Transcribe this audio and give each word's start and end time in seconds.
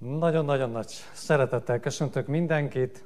Nagyon-nagyon 0.00 0.70
nagy 0.70 0.92
szeretettel 1.12 1.80
köszöntök 1.80 2.26
mindenkit. 2.26 3.04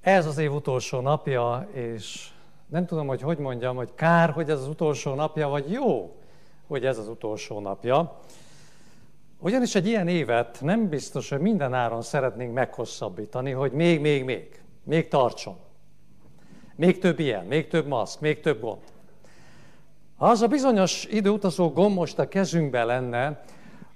Ez 0.00 0.26
az 0.26 0.38
év 0.38 0.52
utolsó 0.52 1.00
napja, 1.00 1.68
és 1.72 2.28
nem 2.66 2.86
tudom, 2.86 3.06
hogy 3.06 3.20
hogy 3.20 3.38
mondjam, 3.38 3.76
hogy 3.76 3.94
kár, 3.94 4.30
hogy 4.30 4.50
ez 4.50 4.60
az 4.60 4.68
utolsó 4.68 5.14
napja, 5.14 5.48
vagy 5.48 5.70
jó, 5.70 6.16
hogy 6.66 6.84
ez 6.84 6.98
az 6.98 7.08
utolsó 7.08 7.60
napja. 7.60 8.20
Ugyanis 9.38 9.74
egy 9.74 9.86
ilyen 9.86 10.08
évet 10.08 10.58
nem 10.60 10.88
biztos, 10.88 11.28
hogy 11.28 11.40
minden 11.40 11.74
áron 11.74 12.02
szeretnénk 12.02 12.54
meghosszabbítani, 12.54 13.50
hogy 13.50 13.72
még, 13.72 14.00
még, 14.00 14.24
még, 14.24 14.62
még 14.82 15.08
tartson. 15.08 15.56
Még 16.76 16.98
több 16.98 17.18
ilyen, 17.18 17.44
még 17.44 17.68
több 17.68 17.86
maszk, 17.86 18.20
még 18.20 18.40
több 18.40 18.60
gond. 18.60 18.82
Ha 20.16 20.26
az 20.26 20.42
a 20.42 20.46
bizonyos 20.46 21.04
időutazó 21.04 21.70
gomb 21.72 21.94
most 21.94 22.18
a 22.18 22.28
kezünkben 22.28 22.86
lenne, 22.86 23.42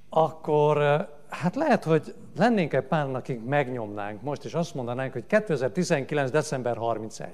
akkor 0.09 1.09
hát 1.35 1.57
lehet, 1.57 1.85
hogy 1.85 2.14
lennénk 2.37 2.72
egy 2.72 2.82
pár, 2.82 3.14
akik 3.14 3.45
megnyomnánk 3.45 4.22
most, 4.22 4.45
és 4.45 4.54
azt 4.54 4.75
mondanánk, 4.75 5.13
hogy 5.13 5.27
2019. 5.27 6.31
december 6.31 6.77
31. 6.77 7.29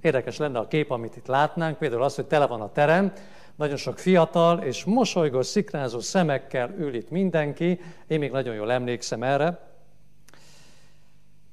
Érdekes 0.00 0.36
lenne 0.36 0.58
a 0.58 0.66
kép, 0.66 0.90
amit 0.90 1.16
itt 1.16 1.26
látnánk, 1.26 1.78
például 1.78 2.02
az, 2.02 2.14
hogy 2.14 2.26
tele 2.26 2.46
van 2.46 2.60
a 2.60 2.72
terem, 2.72 3.12
nagyon 3.56 3.76
sok 3.76 3.98
fiatal 3.98 4.58
és 4.58 4.84
mosolygó, 4.84 5.42
szikrázó 5.42 6.00
szemekkel 6.00 6.70
ül 6.78 6.94
itt 6.94 7.10
mindenki, 7.10 7.80
én 8.06 8.18
még 8.18 8.30
nagyon 8.30 8.54
jól 8.54 8.72
emlékszem 8.72 9.22
erre, 9.22 9.70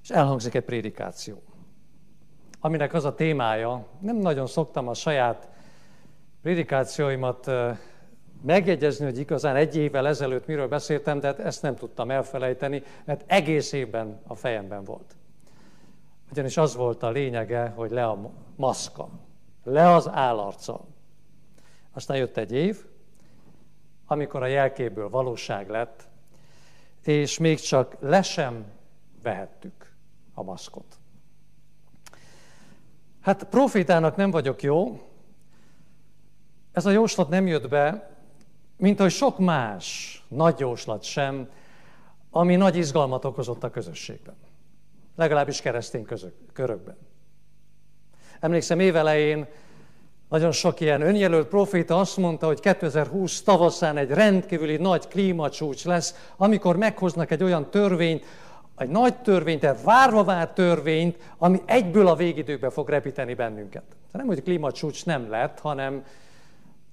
és 0.03 0.09
elhangzik 0.09 0.53
egy 0.53 0.63
prédikáció, 0.63 1.41
aminek 2.59 2.93
az 2.93 3.05
a 3.05 3.15
témája, 3.15 3.85
nem 3.99 4.15
nagyon 4.15 4.47
szoktam 4.47 4.87
a 4.87 4.93
saját 4.93 5.47
prédikációimat 6.41 7.51
megjegyezni, 8.41 9.05
hogy 9.05 9.17
igazán 9.17 9.55
egy 9.55 9.75
évvel 9.75 10.07
ezelőtt 10.07 10.45
miről 10.45 10.67
beszéltem, 10.67 11.19
de 11.19 11.27
hát 11.27 11.39
ezt 11.39 11.61
nem 11.61 11.75
tudtam 11.75 12.11
elfelejteni, 12.11 12.83
mert 13.05 13.23
egész 13.27 13.71
évben 13.71 14.19
a 14.27 14.35
fejemben 14.35 14.83
volt. 14.83 15.15
Ugyanis 16.31 16.57
az 16.57 16.75
volt 16.75 17.03
a 17.03 17.09
lényege, 17.09 17.73
hogy 17.75 17.91
le 17.91 18.05
a 18.05 18.31
maszka, 18.55 19.09
le 19.63 19.93
az 19.93 20.07
állarca. 20.07 20.85
Aztán 21.93 22.17
jött 22.17 22.37
egy 22.37 22.51
év, 22.51 22.85
amikor 24.05 24.43
a 24.43 24.47
jelkéből 24.47 25.09
valóság 25.09 25.69
lett, 25.69 26.07
és 27.03 27.37
még 27.37 27.59
csak 27.59 27.95
le 27.99 28.21
sem 28.21 28.65
vehettük 29.23 29.93
a 30.33 30.43
maszkot. 30.43 30.99
Hát 33.21 33.43
profétának 33.43 34.15
nem 34.15 34.31
vagyok 34.31 34.61
jó, 34.61 35.01
ez 36.71 36.85
a 36.85 36.91
jóslat 36.91 37.29
nem 37.29 37.47
jött 37.47 37.67
be, 37.67 38.09
mint 38.79 38.99
hogy 38.99 39.11
sok 39.11 39.37
más 39.37 40.17
nagy 40.27 40.59
jóslat 40.59 41.03
sem, 41.03 41.49
ami 42.31 42.55
nagy 42.55 42.75
izgalmat 42.75 43.25
okozott 43.25 43.63
a 43.63 43.69
közösségben. 43.69 44.35
Legalábbis 45.15 45.61
keresztény 45.61 46.03
közök, 46.03 46.33
körökben. 46.53 46.97
Emlékszem, 48.39 48.79
évelején 48.79 49.47
nagyon 50.29 50.51
sok 50.51 50.79
ilyen 50.79 51.01
önjelölt 51.01 51.47
proféta 51.47 51.99
azt 51.99 52.17
mondta, 52.17 52.45
hogy 52.45 52.59
2020 52.59 53.41
tavaszán 53.41 53.97
egy 53.97 54.09
rendkívüli 54.09 54.77
nagy 54.77 55.07
klímacsúcs 55.07 55.85
lesz, 55.85 56.29
amikor 56.37 56.77
meghoznak 56.77 57.31
egy 57.31 57.43
olyan 57.43 57.69
törvényt, 57.69 58.25
egy 58.77 58.89
nagy 58.89 59.17
törvényt, 59.17 59.63
egy 59.63 59.83
várva 59.83 60.23
várt 60.23 60.53
törvényt, 60.53 61.17
ami 61.37 61.61
egyből 61.65 62.07
a 62.07 62.15
végidőkbe 62.15 62.69
fog 62.69 62.89
repíteni 62.89 63.33
bennünket. 63.33 63.83
Tehát 63.87 64.11
nem, 64.11 64.27
hogy 64.27 64.43
klímacsúcs 64.43 65.05
nem 65.05 65.29
lett, 65.29 65.59
hanem 65.59 66.03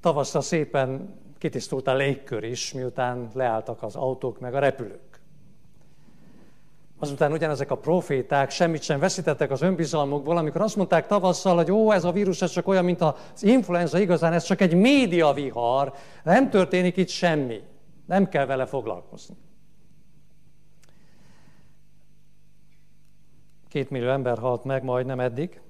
tavaszra 0.00 0.40
szépen 0.40 1.14
kitisztult 1.38 1.86
a 1.86 1.94
légkör 1.94 2.44
is, 2.44 2.72
miután 2.72 3.30
leálltak 3.34 3.82
az 3.82 3.96
autók 3.96 4.40
meg 4.40 4.54
a 4.54 4.58
repülők. 4.58 5.20
Azután 6.98 7.32
ugyanezek 7.32 7.70
a 7.70 7.76
proféták 7.76 8.50
semmit 8.50 8.82
sem 8.82 8.98
veszítettek 8.98 9.50
az 9.50 9.62
önbizalmukból, 9.62 10.36
amikor 10.36 10.60
azt 10.60 10.76
mondták 10.76 11.06
tavasszal, 11.06 11.56
hogy 11.56 11.70
ó, 11.70 11.92
ez 11.92 12.04
a 12.04 12.12
vírus 12.12 12.42
ez 12.42 12.50
csak 12.50 12.68
olyan, 12.68 12.84
mint 12.84 13.00
az 13.00 13.42
influenza, 13.42 13.98
igazán 13.98 14.32
ez 14.32 14.44
csak 14.44 14.60
egy 14.60 14.74
médiavihar, 14.74 15.94
nem 16.24 16.50
történik 16.50 16.96
itt 16.96 17.08
semmi, 17.08 17.60
nem 18.06 18.28
kell 18.28 18.46
vele 18.46 18.66
foglalkozni. 18.66 19.36
Két 23.68 23.90
millió 23.90 24.08
ember 24.08 24.38
halt 24.38 24.64
meg 24.64 24.84
majdnem 24.84 25.20
eddig, 25.20 25.60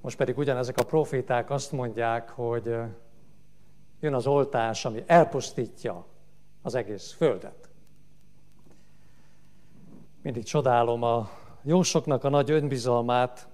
most 0.00 0.16
pedig 0.16 0.38
ugyanezek 0.38 0.78
a 0.78 0.84
proféták 0.84 1.50
azt 1.50 1.72
mondják, 1.72 2.30
hogy 2.30 2.76
jön 4.00 4.14
az 4.14 4.26
oltás, 4.26 4.84
ami 4.84 5.02
elpusztítja 5.06 6.06
az 6.62 6.74
egész 6.74 7.12
földet. 7.12 7.68
Mindig 10.22 10.44
csodálom 10.44 11.02
a 11.02 11.30
jósoknak 11.62 12.24
a 12.24 12.28
nagy 12.28 12.50
önbizalmát, 12.50 13.48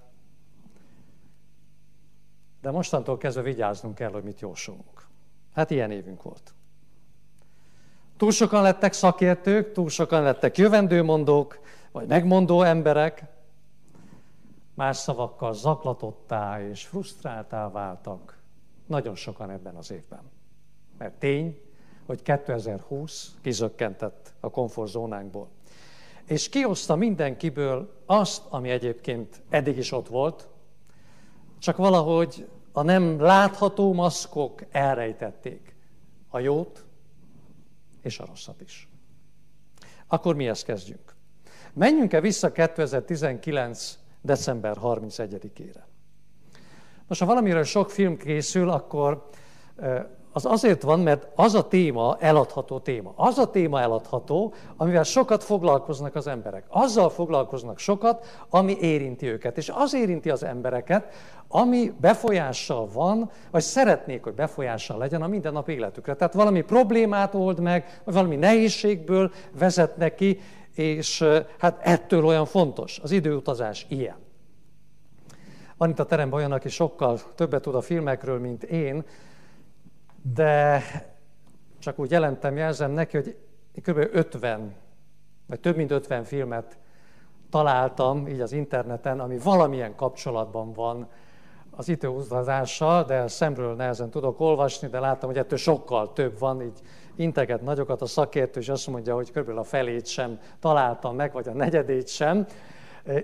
de 2.61 2.71
mostantól 2.71 3.17
kezdve 3.17 3.41
vigyáznunk 3.41 3.95
kell, 3.95 4.11
hogy 4.11 4.23
mit 4.23 4.39
jósolunk. 4.39 5.07
Hát 5.53 5.69
ilyen 5.69 5.91
évünk 5.91 6.23
volt. 6.23 6.53
Túl 8.17 8.31
sokan 8.31 8.61
lettek 8.61 8.93
szakértők, 8.93 9.71
túl 9.71 9.89
sokan 9.89 10.23
lettek 10.23 10.57
jövendőmondók, 10.57 11.59
vagy 11.91 12.07
megmondó 12.07 12.61
emberek, 12.61 13.23
más 14.73 14.97
szavakkal 14.97 15.53
zaklatottá 15.53 16.61
és 16.61 16.85
frusztráltá 16.85 17.69
váltak 17.69 18.37
nagyon 18.85 19.15
sokan 19.15 19.49
ebben 19.49 19.75
az 19.75 19.91
évben. 19.91 20.34
Mert 20.97 21.13
tény, 21.13 21.59
hogy 22.05 22.21
2020 22.21 23.35
kizökkentett 23.41 24.33
a 24.39 24.49
komfortzónánkból. 24.49 25.49
És 26.25 26.49
kihozta 26.49 26.95
mindenkiből 26.95 28.01
azt, 28.05 28.43
ami 28.49 28.69
egyébként 28.69 29.41
eddig 29.49 29.77
is 29.77 29.91
ott 29.91 30.07
volt, 30.07 30.49
csak 31.59 31.77
valahogy 31.77 32.47
a 32.71 32.81
nem 32.81 33.19
látható 33.19 33.93
maszkok 33.93 34.61
elrejtették 34.71 35.75
a 36.29 36.39
jót 36.39 36.85
és 38.01 38.19
a 38.19 38.25
rosszat 38.25 38.61
is. 38.61 38.89
Akkor 40.07 40.35
mihez 40.35 40.63
kezdjünk? 40.63 41.15
Menjünk-e 41.73 42.21
vissza 42.21 42.51
2019 42.51 43.97
december 44.21 44.77
31-ére. 44.81 45.83
Most, 47.07 47.19
ha 47.19 47.25
valamiről 47.25 47.63
sok 47.63 47.89
film 47.89 48.17
készül, 48.17 48.69
akkor 48.69 49.29
az 50.35 50.45
azért 50.45 50.81
van, 50.81 50.99
mert 50.99 51.27
az 51.35 51.53
a 51.53 51.67
téma 51.67 52.17
eladható 52.19 52.79
téma. 52.79 53.13
Az 53.15 53.37
a 53.37 53.49
téma 53.49 53.81
eladható, 53.81 54.53
amivel 54.77 55.03
sokat 55.03 55.43
foglalkoznak 55.43 56.15
az 56.15 56.27
emberek. 56.27 56.63
Azzal 56.69 57.09
foglalkoznak 57.09 57.79
sokat, 57.79 58.45
ami 58.49 58.77
érinti 58.79 59.27
őket. 59.27 59.57
És 59.57 59.71
az 59.75 59.93
érinti 59.93 60.29
az 60.29 60.43
embereket, 60.43 61.13
ami 61.47 61.93
befolyással 62.01 62.87
van, 62.93 63.29
vagy 63.51 63.61
szeretnék, 63.61 64.23
hogy 64.23 64.33
befolyással 64.33 64.97
legyen 64.97 65.21
a 65.21 65.27
mindennapi 65.27 65.71
életükre. 65.71 66.15
Tehát 66.15 66.33
valami 66.33 66.61
problémát 66.61 67.35
old 67.35 67.59
meg, 67.59 68.01
vagy 68.03 68.13
valami 68.13 68.35
nehézségből 68.35 69.31
vezet 69.57 69.97
neki, 69.97 70.39
és 70.73 71.23
hát 71.59 71.79
ettől 71.81 72.25
olyan 72.25 72.45
fontos. 72.45 72.99
Az 73.03 73.11
időutazás 73.11 73.85
ilyen. 73.89 74.15
Van 75.77 75.89
itt 75.89 75.99
a 75.99 76.05
teremben 76.05 76.39
olyan, 76.39 76.51
aki 76.51 76.69
sokkal 76.69 77.19
többet 77.35 77.61
tud 77.61 77.75
a 77.75 77.81
filmekről, 77.81 78.39
mint 78.39 78.63
én, 78.63 79.03
de 80.33 80.83
csak 81.79 81.99
úgy 81.99 82.11
jelentem, 82.11 82.57
jelzem 82.57 82.91
neki, 82.91 83.17
hogy 83.17 83.35
kb. 83.81 83.97
50, 84.11 84.75
vagy 85.47 85.59
több 85.59 85.75
mint 85.75 85.91
50 85.91 86.23
filmet 86.23 86.77
találtam 87.49 88.27
így 88.27 88.41
az 88.41 88.51
interneten, 88.51 89.19
ami 89.19 89.37
valamilyen 89.37 89.95
kapcsolatban 89.95 90.73
van 90.73 91.07
az 91.71 91.89
időutazással, 91.89 93.03
de 93.03 93.27
szemről 93.27 93.75
nehezen 93.75 94.09
tudok 94.09 94.39
olvasni, 94.39 94.87
de 94.87 94.99
láttam, 94.99 95.29
hogy 95.29 95.37
ettől 95.37 95.57
sokkal 95.57 96.13
több 96.13 96.39
van, 96.39 96.61
így 96.61 96.79
integet 97.15 97.61
nagyokat 97.61 98.01
a 98.01 98.05
szakértő, 98.05 98.59
és 98.59 98.69
azt 98.69 98.87
mondja, 98.87 99.15
hogy 99.15 99.27
körülbelül 99.27 99.59
a 99.59 99.63
felét 99.63 100.05
sem 100.05 100.39
találtam 100.59 101.15
meg, 101.15 101.33
vagy 101.33 101.47
a 101.47 101.53
negyedét 101.53 102.07
sem. 102.07 102.45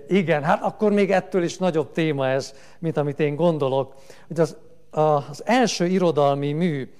Igen, 0.08 0.42
hát 0.42 0.62
akkor 0.62 0.92
még 0.92 1.10
ettől 1.10 1.42
is 1.42 1.58
nagyobb 1.58 1.90
téma 1.90 2.28
ez, 2.28 2.54
mint 2.78 2.96
amit 2.96 3.20
én 3.20 3.34
gondolok. 3.34 3.94
Hogy 4.26 4.40
az, 4.40 4.56
az 4.92 5.42
első 5.44 5.86
irodalmi 5.86 6.52
mű, 6.52 6.92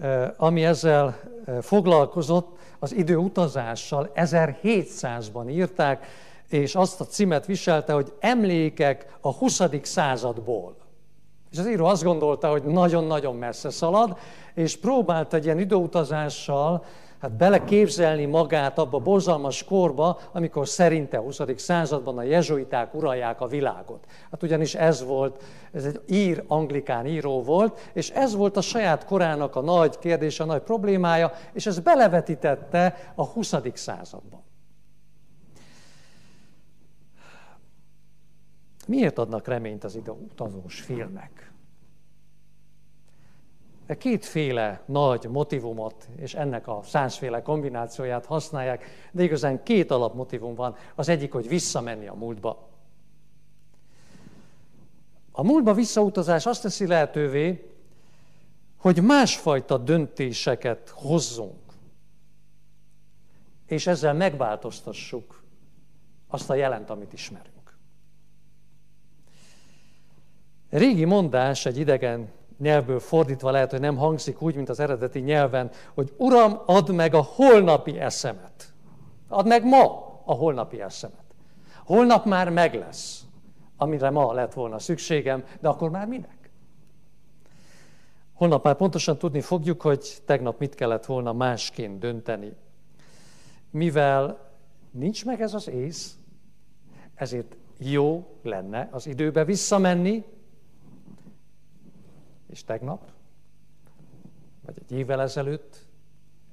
e, 0.00 0.34
ami 0.36 0.64
ezzel 0.64 1.20
e, 1.44 1.62
foglalkozott, 1.62 2.56
az 2.78 2.94
időutazással 2.94 4.10
1700-ban 4.14 5.50
írták, 5.50 6.06
és 6.48 6.74
azt 6.74 7.00
a 7.00 7.04
címet 7.04 7.46
viselte, 7.46 7.92
hogy 7.92 8.12
emlékek 8.20 9.16
a 9.20 9.32
20. 9.32 9.60
századból. 9.82 10.76
És 11.52 11.58
az 11.58 11.68
író 11.68 11.84
azt 11.84 12.02
gondolta, 12.02 12.50
hogy 12.50 12.62
nagyon-nagyon 12.62 13.36
messze 13.36 13.70
szalad, 13.70 14.18
és 14.54 14.76
próbált 14.76 15.34
egy 15.34 15.44
ilyen 15.44 15.60
időutazással 15.60 16.84
hát 17.20 17.32
beleképzelni 17.32 18.24
magát 18.24 18.78
abba 18.78 18.96
a 18.96 19.00
borzalmas 19.00 19.64
korba, 19.64 20.20
amikor 20.32 20.68
szerinte 20.68 21.16
a 21.16 21.20
20. 21.20 21.40
században 21.56 22.18
a 22.18 22.22
jezsuiták 22.22 22.94
uralják 22.94 23.40
a 23.40 23.46
világot. 23.46 24.06
Hát 24.30 24.42
ugyanis 24.42 24.74
ez 24.74 25.04
volt, 25.04 25.42
ez 25.72 25.84
egy 25.84 26.00
ír, 26.06 26.44
anglikán 26.46 27.06
író 27.06 27.42
volt, 27.42 27.90
és 27.92 28.10
ez 28.10 28.34
volt 28.34 28.56
a 28.56 28.60
saját 28.60 29.04
korának 29.04 29.56
a 29.56 29.60
nagy 29.60 29.98
kérdése, 29.98 30.42
a 30.42 30.46
nagy 30.46 30.62
problémája, 30.62 31.32
és 31.52 31.66
ez 31.66 31.78
belevetítette 31.78 33.12
a 33.14 33.24
20. 33.24 33.54
században. 33.74 34.46
Miért 38.86 39.18
adnak 39.18 39.46
reményt 39.46 39.84
az 39.84 39.94
ide 39.94 40.10
utazós 40.10 40.80
filmek? 40.80 41.52
De 43.88 43.96
kétféle 43.96 44.82
nagy 44.86 45.24
motivumot, 45.28 46.08
és 46.16 46.34
ennek 46.34 46.68
a 46.68 46.80
százféle 46.84 47.42
kombinációját 47.42 48.26
használják, 48.26 48.84
de 49.12 49.22
igazán 49.22 49.62
két 49.62 49.90
alapmotivum 49.90 50.54
van. 50.54 50.76
Az 50.94 51.08
egyik, 51.08 51.32
hogy 51.32 51.48
visszamenni 51.48 52.06
a 52.06 52.14
múltba. 52.14 52.68
A 55.32 55.42
múltba 55.42 55.72
visszautazás 55.72 56.46
azt 56.46 56.62
teszi 56.62 56.86
lehetővé, 56.86 57.72
hogy 58.76 59.02
másfajta 59.02 59.78
döntéseket 59.78 60.88
hozzunk, 60.88 61.72
és 63.66 63.86
ezzel 63.86 64.14
megváltoztassuk 64.14 65.42
azt 66.26 66.50
a 66.50 66.54
jelent, 66.54 66.90
amit 66.90 67.12
ismerünk. 67.12 67.78
Régi 70.70 71.04
mondás 71.04 71.66
egy 71.66 71.78
idegen 71.78 72.36
nyelvből 72.58 73.00
fordítva 73.00 73.50
lehet, 73.50 73.70
hogy 73.70 73.80
nem 73.80 73.96
hangzik 73.96 74.42
úgy, 74.42 74.54
mint 74.54 74.68
az 74.68 74.80
eredeti 74.80 75.18
nyelven, 75.18 75.70
hogy 75.94 76.14
Uram, 76.16 76.60
add 76.66 76.92
meg 76.92 77.14
a 77.14 77.22
holnapi 77.22 77.98
eszemet. 77.98 78.72
Add 79.28 79.46
meg 79.46 79.64
ma 79.64 79.82
a 80.24 80.32
holnapi 80.32 80.80
eszemet. 80.80 81.24
Holnap 81.84 82.24
már 82.24 82.50
meg 82.50 82.74
lesz, 82.74 83.22
amire 83.76 84.10
ma 84.10 84.32
lett 84.32 84.52
volna 84.52 84.78
szükségem, 84.78 85.44
de 85.60 85.68
akkor 85.68 85.90
már 85.90 86.06
minek? 86.06 86.50
Holnap 88.32 88.64
már 88.64 88.74
pontosan 88.74 89.18
tudni 89.18 89.40
fogjuk, 89.40 89.82
hogy 89.82 90.16
tegnap 90.24 90.58
mit 90.58 90.74
kellett 90.74 91.06
volna 91.06 91.32
másként 91.32 91.98
dönteni. 91.98 92.52
Mivel 93.70 94.50
nincs 94.90 95.24
meg 95.24 95.40
ez 95.40 95.54
az 95.54 95.68
ész, 95.68 96.16
ezért 97.14 97.56
jó 97.78 98.38
lenne 98.42 98.88
az 98.92 99.06
időbe 99.06 99.44
visszamenni, 99.44 100.24
és 102.50 102.64
tegnap, 102.64 103.10
vagy 104.66 104.74
egy 104.78 104.98
évvel 104.98 105.20
ezelőtt 105.20 105.86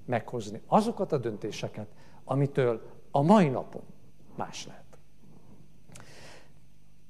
meghozni 0.06 0.62
azokat 0.68 1.12
a 1.12 1.18
döntéseket, 1.18 1.88
amitől 2.24 2.82
a 3.12 3.22
mai 3.22 3.50
napon 3.50 3.84
más 4.36 4.66
lehet. 4.66 4.84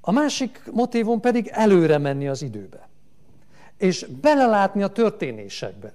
A 0.01 0.11
másik 0.11 0.61
motívum 0.71 1.19
pedig 1.19 1.47
előre 1.47 1.97
menni 1.97 2.27
az 2.27 2.41
időbe, 2.41 2.89
és 3.77 4.05
belelátni 4.21 4.83
a 4.83 4.87
történésekbe. 4.87 5.93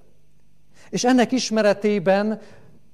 És 0.90 1.04
ennek 1.04 1.32
ismeretében 1.32 2.40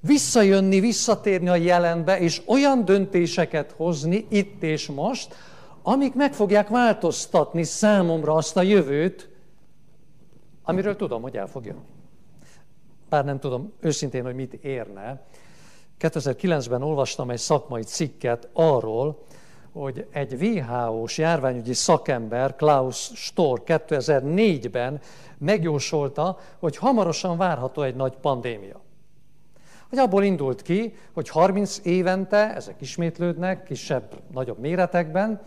visszajönni, 0.00 0.80
visszatérni 0.80 1.48
a 1.48 1.54
jelenbe, 1.54 2.18
és 2.18 2.42
olyan 2.46 2.84
döntéseket 2.84 3.72
hozni 3.72 4.26
itt 4.28 4.62
és 4.62 4.86
most, 4.86 5.34
amik 5.82 6.14
meg 6.14 6.34
fogják 6.34 6.68
változtatni 6.68 7.62
számomra 7.62 8.34
azt 8.34 8.56
a 8.56 8.62
jövőt, 8.62 9.28
amiről 10.66 10.96
tudom, 10.96 11.22
hogy 11.22 11.36
el 11.36 11.46
fog 11.46 11.64
jönni. 11.64 11.86
Bár 13.08 13.24
nem 13.24 13.38
tudom 13.38 13.72
őszintén, 13.80 14.24
hogy 14.24 14.34
mit 14.34 14.52
érne. 14.52 15.22
2009-ben 16.00 16.82
olvastam 16.82 17.30
egy 17.30 17.38
szakmai 17.38 17.82
cikket 17.82 18.48
arról, 18.52 19.24
hogy 19.72 20.06
egy 20.10 20.34
WHO-s 20.34 21.18
járványügyi 21.18 21.72
szakember, 21.72 22.56
Klaus 22.56 23.10
Stor 23.14 23.62
2004-ben 23.66 25.00
megjósolta, 25.38 26.38
hogy 26.58 26.76
hamarosan 26.76 27.36
várható 27.36 27.82
egy 27.82 27.94
nagy 27.94 28.16
pandémia. 28.16 28.80
Hogy 29.88 29.98
abból 29.98 30.24
indult 30.24 30.62
ki, 30.62 30.94
hogy 31.12 31.28
30 31.28 31.80
évente 31.82 32.54
ezek 32.54 32.80
ismétlődnek, 32.80 33.62
kisebb, 33.62 34.20
nagyobb 34.32 34.58
méretekben, 34.58 35.40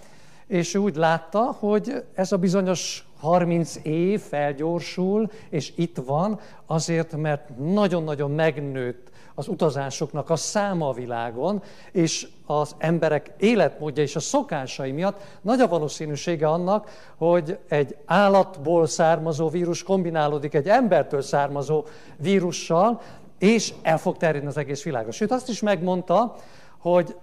és 0.47 0.75
úgy 0.75 0.95
látta, 0.95 1.41
hogy 1.41 2.03
ez 2.13 2.31
a 2.31 2.37
bizonyos 2.37 3.08
30 3.19 3.79
év 3.83 4.21
felgyorsul, 4.21 5.31
és 5.49 5.73
itt 5.75 5.97
van, 6.05 6.39
azért, 6.65 7.15
mert 7.15 7.57
nagyon-nagyon 7.57 8.31
megnőtt 8.31 9.09
az 9.35 9.47
utazásoknak 9.47 10.29
a 10.29 10.35
száma 10.35 10.87
a 10.87 10.93
világon, 10.93 11.61
és 11.91 12.27
az 12.45 12.75
emberek 12.77 13.31
életmódja 13.37 14.03
és 14.03 14.15
a 14.15 14.19
szokásai 14.19 14.91
miatt 14.91 15.21
nagy 15.41 15.59
a 15.59 15.67
valószínűsége 15.67 16.47
annak, 16.47 16.89
hogy 17.17 17.57
egy 17.67 17.95
állatból 18.05 18.87
származó 18.87 19.49
vírus 19.49 19.83
kombinálódik 19.83 20.53
egy 20.53 20.67
embertől 20.67 21.21
származó 21.21 21.85
vírussal, 22.17 23.01
és 23.37 23.73
el 23.81 23.97
fog 23.97 24.17
terjedni 24.17 24.47
az 24.47 24.57
egész 24.57 24.83
világon. 24.83 25.11
Sőt, 25.11 25.31
azt 25.31 25.49
is 25.49 25.61
megmondta, 25.61 26.35
hogy 26.77 27.15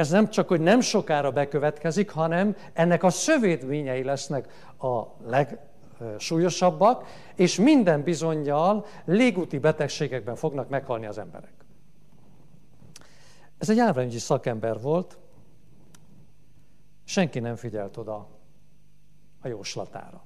ez 0.00 0.10
nem 0.10 0.28
csak, 0.28 0.48
hogy 0.48 0.60
nem 0.60 0.80
sokára 0.80 1.30
bekövetkezik, 1.30 2.10
hanem 2.10 2.56
ennek 2.72 3.02
a 3.02 3.10
szövédményei 3.10 4.02
lesznek 4.02 4.48
a 4.78 5.02
legsúlyosabbak, 5.26 7.06
és 7.34 7.56
minden 7.56 8.02
bizonyal 8.02 8.86
légúti 9.04 9.58
betegségekben 9.58 10.36
fognak 10.36 10.68
meghalni 10.68 11.06
az 11.06 11.18
emberek. 11.18 11.52
Ez 13.58 13.70
egy 13.70 13.76
járványügyi 13.76 14.18
szakember 14.18 14.80
volt, 14.80 15.18
senki 17.04 17.38
nem 17.38 17.56
figyelt 17.56 17.96
oda 17.96 18.28
a 19.40 19.48
jóslatára. 19.48 20.22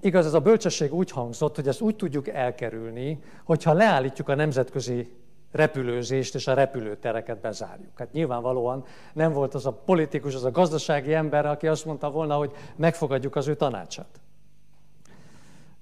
Igaz, 0.00 0.26
ez 0.26 0.34
a 0.34 0.40
bölcsesség 0.40 0.94
úgy 0.94 1.10
hangzott, 1.10 1.54
hogy 1.54 1.68
ezt 1.68 1.80
úgy 1.80 1.96
tudjuk 1.96 2.28
elkerülni, 2.28 3.22
hogyha 3.44 3.72
leállítjuk 3.72 4.28
a 4.28 4.34
nemzetközi 4.34 5.12
repülőzést 5.52 6.34
és 6.34 6.46
a 6.46 6.54
repülőtereket 6.54 7.40
bezárjuk. 7.40 7.98
Hát 7.98 8.12
nyilvánvalóan 8.12 8.84
nem 9.12 9.32
volt 9.32 9.54
az 9.54 9.66
a 9.66 9.72
politikus, 9.72 10.34
az 10.34 10.44
a 10.44 10.50
gazdasági 10.50 11.14
ember, 11.14 11.46
aki 11.46 11.66
azt 11.66 11.84
mondta 11.84 12.10
volna, 12.10 12.36
hogy 12.36 12.52
megfogadjuk 12.76 13.36
az 13.36 13.48
ő 13.48 13.54
tanácsát. 13.54 14.20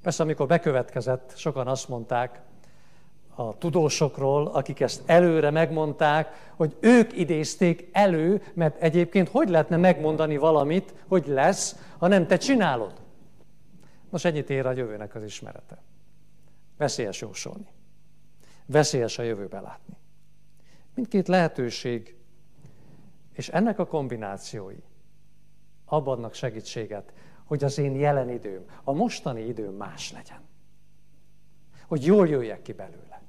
Persze, 0.03 0.23
amikor 0.23 0.47
bekövetkezett, 0.47 1.33
sokan 1.37 1.69
azt 1.69 1.89
mondták 1.89 2.41
a 3.35 3.59
tudósokról, 3.59 4.47
akik 4.47 4.81
ezt 4.81 5.03
előre 5.07 5.51
megmondták, 5.51 6.51
hogy 6.57 6.77
ők 6.81 7.19
idézték 7.19 7.89
elő, 7.93 8.43
mert 8.55 8.83
egyébként 8.83 9.29
hogy 9.29 9.49
lehetne 9.49 9.77
megmondani 9.77 10.37
valamit, 10.37 10.95
hogy 11.09 11.27
lesz, 11.27 11.77
ha 11.99 12.09
nem 12.09 12.27
te 12.27 12.37
csinálod? 12.37 12.93
Most 14.11 14.25
ennyit 14.25 14.51
ér 14.51 14.67
a 14.67 14.73
jövőnek 14.73 15.15
az 15.15 15.23
ismerete. 15.23 15.83
Veszélyes 16.77 17.21
jósolni. 17.21 17.76
Veszélyes 18.67 19.19
a 19.19 19.23
jövőbe 19.23 19.61
látni. 19.61 19.97
Mindkét 20.95 21.29
lehetőség, 21.29 22.17
és 23.33 23.49
ennek 23.49 23.79
a 23.79 23.87
kombinációi 23.87 24.83
abban 25.85 26.31
segítséget, 26.33 27.13
hogy 27.45 27.65
az 27.65 27.79
én 27.79 27.95
jelen 27.95 28.31
időm, 28.31 28.65
a 28.85 28.93
mostani 28.93 29.47
időm 29.47 29.75
más 29.75 30.13
legyen. 30.13 30.41
Hogy 31.87 32.05
jól 32.05 32.29
jöjjek 32.29 32.63
ki 32.63 32.73
belőle. 32.73 33.23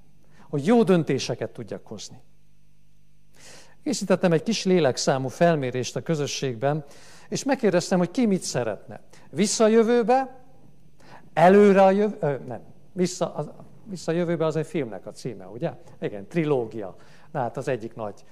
Hogy 0.50 0.66
jó 0.66 0.84
döntéseket 0.84 1.52
tudjak 1.52 1.88
hozni. 1.88 2.22
Készítettem 3.84 4.32
egy 4.32 4.44
kis 4.44 4.64
lélekszámú 4.64 5.28
felmérést 5.28 5.96
a 5.96 6.02
közösségben, 6.02 6.86
és 7.30 7.44
megkérdeztem, 7.44 7.98
hogy 7.98 8.12
ki 8.12 8.26
mit 8.26 8.42
szeretne. 8.42 9.02
Vissza 9.30 9.64
a 9.64 9.68
jövőbe, 9.68 10.46
előre 11.34 11.84
a 11.84 11.92
jövő, 11.92 12.42
nem, 12.48 12.62
vissza, 12.92 13.56
vissza 13.90 14.12
jövőbe 14.12 14.46
az 14.46 14.56
egy 14.56 14.66
filmnek 14.66 15.06
a 15.06 15.12
címe, 15.12 15.46
ugye? 15.46 15.72
Igen, 16.00 16.28
trilógia. 16.28 16.96
Na 17.32 17.40
hát 17.40 17.58
az 17.58 17.68
egyik 17.68 17.96
nagy 17.96 18.24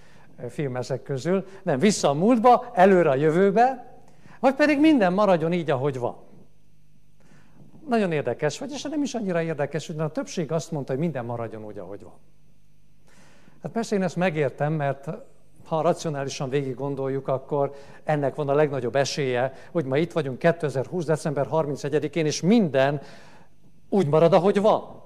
film 0.50 0.76
ezek 0.76 1.04
közül. 1.04 1.46
Nem, 1.64 1.80
vissza 1.80 2.10
a 2.10 2.14
múltba, 2.14 2.72
előre 2.74 3.10
a 3.10 3.16
jövőbe, 3.16 3.94
vagy 4.40 4.56
pedig 4.56 4.80
minden 4.80 5.14
maradjon 5.14 5.54
így, 5.54 5.72
ahogy 5.72 6.00
van. 6.00 6.16
Nagyon 7.88 8.12
érdekes, 8.12 8.60
vagy 8.60 8.72
és 8.72 8.82
nem 8.84 9.04
is 9.04 9.14
annyira 9.14 9.42
érdekes, 9.42 9.88
hogy 9.88 10.00
a 10.00 10.12
többség 10.12 10.52
azt 10.52 10.72
mondta, 10.72 10.92
hogy 10.92 11.02
minden 11.02 11.26
maradjon 11.26 11.66
úgy, 11.66 11.78
ahogy 11.78 12.04
van. 12.04 12.14
Hát 13.64 13.72
persze 13.72 13.96
én 13.96 14.04
ezt 14.04 14.16
megértem, 14.16 14.74
mert 14.74 15.10
ha 15.66 15.82
racionálisan 15.82 16.50
végig 16.50 16.76
gondoljuk, 16.76 17.28
akkor 17.28 17.74
ennek 18.04 18.36
van 18.36 18.50
a 18.50 18.54
legnagyobb 18.54 18.96
esélye, 18.96 19.54
hogy 19.72 19.86
ma 19.86 19.98
itt 19.98 20.12
vagyunk 20.12 20.40
2020. 20.40 21.06
december 21.06 21.48
31-én, 21.52 22.26
és 22.26 22.42
minden 22.42 23.02
úgy 23.90 24.08
marad, 24.08 24.34
ahogy 24.34 24.62
van. 24.62 25.04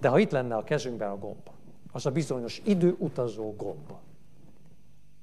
De 0.00 0.08
ha 0.08 0.18
itt 0.18 0.30
lenne 0.30 0.56
a 0.56 0.64
kezünkben 0.64 1.10
a 1.10 1.18
gomb, 1.18 1.50
az 1.92 2.06
a 2.06 2.10
bizonyos 2.10 2.60
időutazó 2.64 3.54
gomb, 3.56 3.92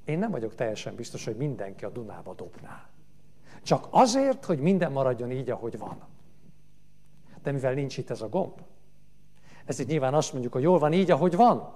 én 0.06 0.20
nem 0.20 0.32
vagyok 0.32 0.56
teljesen 0.56 0.96
biztos, 0.96 1.26
hogy 1.26 1.36
mindenki 1.36 1.86
a 1.86 1.90
Dunába 1.90 2.34
dobná. 2.34 2.88
Csak 3.64 3.88
azért, 3.90 4.46
hogy 4.46 4.60
minden 4.60 4.92
maradjon 4.92 5.32
így, 5.32 5.50
ahogy 5.50 5.78
van. 5.78 5.98
De 7.44 7.52
mivel 7.52 7.74
nincs 7.74 7.98
itt 7.98 8.10
ez 8.10 8.22
a 8.22 8.30
gomb, 8.30 8.62
Ez 9.66 9.80
itt 9.80 9.88
nyilván 9.88 10.14
azt 10.14 10.32
mondjuk, 10.32 10.54
hogy 10.54 10.62
jól 10.62 10.80
van 10.80 10.94
így, 10.94 11.12
ahogy 11.12 11.36
van. 11.36 11.74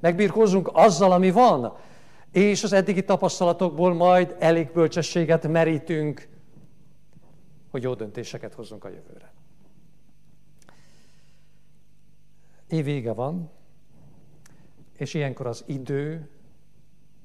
Megbírkozunk 0.00 0.70
azzal, 0.72 1.12
ami 1.12 1.30
van, 1.30 1.76
és 2.32 2.64
az 2.64 2.72
eddigi 2.72 3.04
tapasztalatokból 3.04 3.94
majd 3.94 4.36
elég 4.38 4.72
bölcsességet 4.72 5.48
merítünk, 5.48 6.28
hogy 7.70 7.82
jó 7.82 7.94
döntéseket 7.94 8.54
hozzunk 8.54 8.84
a 8.84 8.88
jövőre. 8.88 9.32
Év 12.68 12.84
vége 12.84 13.12
van, 13.12 13.50
és 14.96 15.14
ilyenkor 15.14 15.46
az 15.46 15.64
idő 15.66 16.30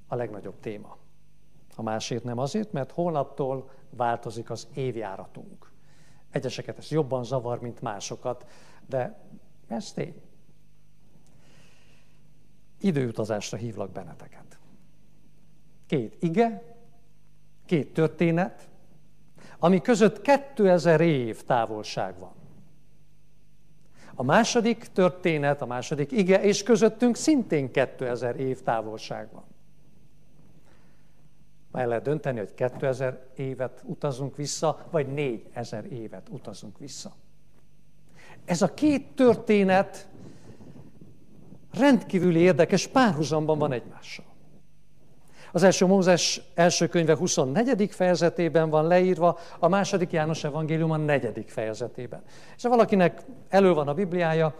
a 0.08 0.16
legnagyobb 0.16 0.60
téma. 0.60 0.98
A 1.76 1.82
másért 1.82 2.24
nem 2.24 2.38
azért, 2.38 2.72
mert 2.72 2.92
holnaptól 2.92 3.70
változik 3.90 4.50
az 4.50 4.68
évjáratunk. 4.74 5.72
Egyeseket 6.32 6.78
ez 6.78 6.92
jobban 6.92 7.24
zavar, 7.24 7.60
mint 7.60 7.82
másokat, 7.82 8.50
de 8.88 9.20
ez 9.68 9.92
tény. 9.92 10.22
Időutazásra 12.80 13.58
hívlak 13.58 13.92
benneteket. 13.92 14.60
Két 15.86 16.16
ige, 16.20 16.76
két 17.66 17.94
történet, 17.94 18.70
ami 19.60 19.82
között 19.82 20.22
2000 20.22 21.02
év 21.02 21.44
távolság 21.44 22.20
van. 22.20 22.41
A 24.22 24.24
második 24.24 24.86
történet, 24.94 25.62
a 25.62 25.66
második 25.66 26.12
ige, 26.12 26.44
és 26.44 26.63
közöttünk 26.63 27.16
szintén 27.16 27.72
2000 27.72 28.40
év 28.40 28.62
távolság 28.62 29.28
van. 29.32 29.44
El 31.72 31.88
lehet 31.88 32.04
dönteni, 32.04 32.38
hogy 32.38 32.54
2000 32.54 33.20
évet 33.36 33.82
utazunk 33.86 34.36
vissza, 34.36 34.88
vagy 34.92 35.08
4000 35.08 35.86
évet 35.86 36.30
utazunk 36.30 36.78
vissza. 36.78 37.12
Ez 38.46 38.62
a 38.62 38.74
két 38.74 39.16
történet 39.16 40.08
rendkívül 41.74 42.36
érdekes, 42.36 42.88
párhuzamban 42.88 43.58
van 43.58 43.72
egymással. 43.72 44.31
Az 45.51 45.63
első 45.63 45.86
Mózes 45.86 46.41
első 46.53 46.88
könyve 46.88 47.15
24. 47.15 47.91
fejezetében 47.91 48.70
van 48.70 48.88
leírva, 48.88 49.38
a 49.60 49.67
második 49.67 50.12
János 50.12 50.43
evangélium 50.43 50.91
a 50.91 50.98
negyedik 50.98 51.50
fejezetében. 51.50 52.22
És 52.55 52.63
ha 52.63 52.70
valakinek 52.70 53.22
elő 53.50 53.74
van 53.74 53.88
a 53.88 53.93
Bibliája, 53.93 54.55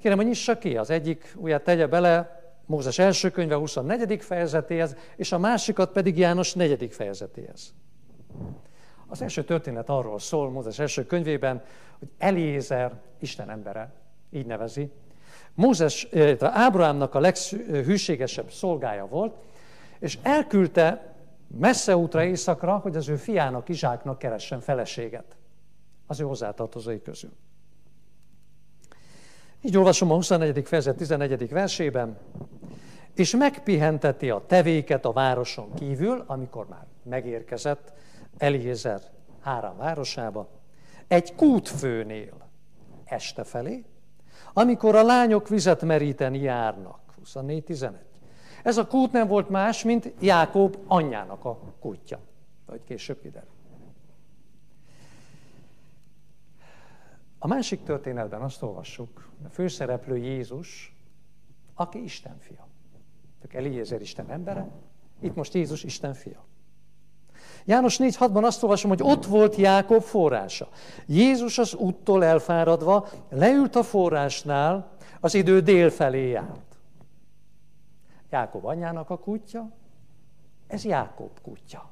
kérem, 0.00 0.16
hogy 0.16 0.26
nyissa 0.26 0.58
ki 0.58 0.76
az 0.76 0.90
egyik, 0.90 1.34
ugye 1.36 1.58
tegye 1.58 1.86
bele 1.86 2.40
Mózes 2.66 2.98
első 2.98 3.30
könyve 3.30 3.54
24. 3.54 4.22
fejezetéhez, 4.22 4.96
és 5.16 5.32
a 5.32 5.38
másikat 5.38 5.92
pedig 5.92 6.18
János 6.18 6.54
negyedik 6.54 6.92
fejezetéhez. 6.92 7.74
Az 9.06 9.22
első 9.22 9.44
történet 9.44 9.88
arról 9.88 10.18
szól 10.18 10.50
Mózes 10.50 10.78
első 10.78 11.06
könyvében, 11.06 11.62
hogy 11.98 12.08
Eliézer, 12.18 12.92
Isten 13.18 13.50
embere, 13.50 13.92
így 14.30 14.46
nevezi, 14.46 14.90
Mózes, 15.54 16.08
Ábrahámnak 16.40 17.14
a 17.14 17.20
leghűségesebb 17.20 18.50
szolgája 18.50 19.06
volt, 19.06 19.34
és 20.02 20.18
elküldte 20.22 21.14
messze 21.46 21.96
útra 21.96 22.24
éjszakra, 22.24 22.76
hogy 22.76 22.96
az 22.96 23.08
ő 23.08 23.16
fiának, 23.16 23.68
Izsáknak 23.68 24.18
keressen 24.18 24.60
feleséget 24.60 25.36
az 26.06 26.20
ő 26.20 26.24
hozzátartozói 26.24 27.02
közül. 27.02 27.32
Így 29.60 29.76
olvasom 29.76 30.10
a 30.10 30.14
24. 30.14 30.66
fejezet 30.66 30.96
11. 30.96 31.48
versében, 31.48 32.18
és 33.14 33.36
megpihenteti 33.36 34.30
a 34.30 34.42
tevéket 34.46 35.04
a 35.04 35.12
városon 35.12 35.74
kívül, 35.74 36.24
amikor 36.26 36.66
már 36.68 36.86
megérkezett 37.02 37.92
Eliézer 38.38 39.00
három 39.40 39.76
városába, 39.76 40.48
egy 41.08 41.34
kútfőnél 41.34 42.48
este 43.04 43.44
felé, 43.44 43.84
amikor 44.52 44.94
a 44.94 45.02
lányok 45.02 45.48
vizet 45.48 45.82
meríteni 45.82 46.38
járnak. 46.38 47.00
24-11. 47.24 47.90
Ez 48.62 48.76
a 48.76 48.86
kút 48.86 49.12
nem 49.12 49.28
volt 49.28 49.48
más, 49.48 49.82
mint 49.82 50.12
Jákob 50.20 50.76
anyjának 50.86 51.44
a 51.44 51.58
kútja. 51.80 52.18
Vagy 52.66 52.80
később 52.84 53.20
kiderül. 53.20 53.48
A 57.38 57.46
másik 57.46 57.82
történetben 57.82 58.40
azt 58.40 58.62
olvassuk, 58.62 59.28
a 59.44 59.48
főszereplő 59.48 60.16
Jézus, 60.16 60.96
aki 61.74 62.02
Isten 62.02 62.38
fia. 62.38 62.66
Eliézer 63.52 64.00
Isten 64.00 64.30
embere, 64.30 64.68
itt 65.20 65.34
most 65.34 65.54
Jézus 65.54 65.84
Isten 65.84 66.14
fia. 66.14 66.44
János 67.64 67.96
4.6-ban 67.96 68.42
azt 68.42 68.62
olvasom, 68.62 68.90
hogy 68.90 69.02
ott 69.02 69.26
volt 69.26 69.56
Jákob 69.56 70.02
forrása. 70.02 70.68
Jézus 71.06 71.58
az 71.58 71.74
úttól 71.74 72.24
elfáradva 72.24 73.08
leült 73.30 73.76
a 73.76 73.82
forrásnál, 73.82 74.90
az 75.20 75.34
idő 75.34 75.60
dél 75.60 75.90
felé 75.90 76.28
járt. 76.28 76.71
Jákob 78.32 78.64
anyjának 78.64 79.10
a 79.10 79.18
kutya, 79.18 79.70
ez 80.66 80.84
Jákob 80.84 81.40
kutya. 81.42 81.90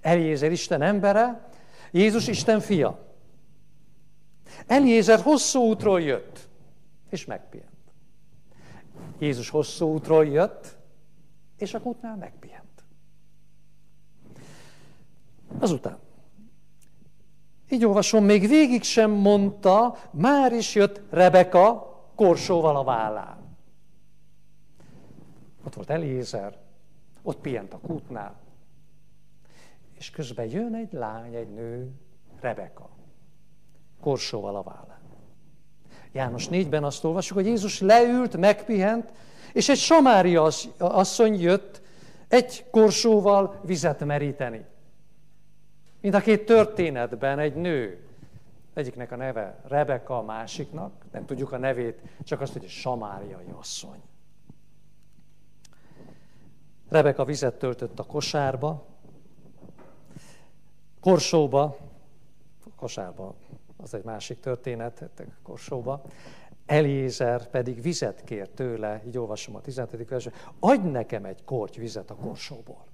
Eliézer 0.00 0.52
Isten 0.52 0.82
embere, 0.82 1.48
Jézus 1.90 2.26
Isten 2.26 2.60
fia. 2.60 2.98
Eliézer 4.66 5.20
hosszú 5.20 5.60
útról 5.60 6.00
jött, 6.00 6.48
és 7.08 7.24
megpihent. 7.24 7.70
Jézus 9.18 9.50
hosszú 9.50 9.92
útról 9.92 10.26
jött, 10.26 10.76
és 11.56 11.74
a 11.74 11.80
kútnál 11.80 12.16
megpihent. 12.16 12.84
Azután. 15.58 15.98
Így 17.70 17.84
olvasom, 17.84 18.24
még 18.24 18.48
végig 18.48 18.82
sem 18.82 19.10
mondta, 19.10 19.96
már 20.10 20.52
is 20.52 20.74
jött 20.74 21.00
Rebeka 21.10 21.92
korsóval 22.14 22.76
a 22.76 22.84
vállán. 22.84 23.43
Ott 25.64 25.74
volt 25.74 25.90
Eliézer, 25.90 26.56
ott 27.22 27.40
pihent 27.40 27.72
a 27.72 27.78
kútnál. 27.78 28.34
És 29.98 30.10
közben 30.10 30.46
jön 30.46 30.74
egy 30.74 30.92
lány, 30.92 31.34
egy 31.34 31.48
nő, 31.48 31.90
Rebeka, 32.40 32.88
korsóval 34.00 34.56
a 34.56 34.62
vállán. 34.62 34.98
János 36.12 36.48
4-ben 36.50 36.84
azt 36.84 37.04
olvasjuk, 37.04 37.38
hogy 37.38 37.46
Jézus 37.46 37.80
leült, 37.80 38.36
megpihent, 38.36 39.12
és 39.52 39.68
egy 39.68 39.78
samária 39.78 40.50
asszony 40.78 41.40
jött 41.40 41.82
egy 42.28 42.64
korsóval 42.70 43.60
vizet 43.62 44.04
meríteni. 44.04 44.64
Mind 46.00 46.14
a 46.14 46.20
két 46.20 46.46
történetben 46.46 47.38
egy 47.38 47.54
nő, 47.54 48.04
egyiknek 48.74 49.12
a 49.12 49.16
neve 49.16 49.60
Rebeka, 49.68 50.18
a 50.18 50.22
másiknak, 50.22 50.92
nem 51.12 51.26
tudjuk 51.26 51.52
a 51.52 51.58
nevét, 51.58 52.00
csak 52.24 52.40
azt, 52.40 52.52
hogy 52.52 52.68
samáriai 52.68 53.50
asszony. 53.58 54.02
Rebeka 56.94 57.24
vizet 57.24 57.54
töltött 57.54 57.98
a 57.98 58.02
kosárba, 58.02 58.86
korsóba, 61.00 61.76
kosárba, 62.76 63.34
az 63.76 63.94
egy 63.94 64.04
másik 64.04 64.40
történet, 64.40 64.98
hát 64.98 65.26
korsóba, 65.42 66.02
Eliézer 66.66 67.50
pedig 67.50 67.82
vizet 67.82 68.24
kér 68.24 68.48
tőle, 68.48 69.02
így 69.06 69.18
olvasom 69.18 69.54
a 69.54 69.60
15. 69.60 70.08
versben, 70.08 70.34
adj 70.58 70.88
nekem 70.88 71.24
egy 71.24 71.44
korty 71.44 71.78
vizet 71.78 72.10
a 72.10 72.14
korsóból. 72.14 72.84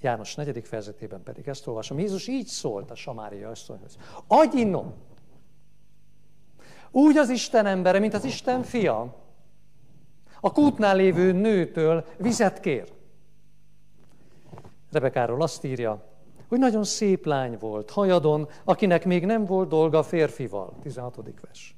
János 0.00 0.34
4. 0.34 0.66
fejezetében 0.66 1.22
pedig 1.22 1.48
ezt 1.48 1.66
olvasom. 1.66 1.98
Jézus 1.98 2.26
így 2.26 2.46
szólt 2.46 2.90
a 2.90 2.94
Samária 2.94 3.48
asszonyhoz. 3.48 3.96
Adj 4.26 4.58
innom! 4.58 4.94
Úgy 6.90 7.16
az 7.16 7.28
Isten 7.28 7.66
embere, 7.66 7.98
mint 7.98 8.14
az 8.14 8.24
Isten 8.24 8.62
fia, 8.62 9.23
a 10.44 10.52
kútnál 10.52 10.96
lévő 10.96 11.32
nőtől 11.32 12.04
vizet 12.16 12.60
kér. 12.60 12.92
Rebekáról 14.90 15.42
azt 15.42 15.64
írja, 15.64 16.04
hogy 16.48 16.58
nagyon 16.58 16.84
szép 16.84 17.26
lány 17.26 17.56
volt, 17.58 17.90
hajadon, 17.90 18.48
akinek 18.64 19.04
még 19.04 19.26
nem 19.26 19.44
volt 19.44 19.68
dolga 19.68 20.02
férfival. 20.02 20.72
16. 20.82 21.18
vers. 21.40 21.76